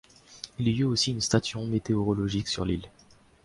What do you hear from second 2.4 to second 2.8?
sur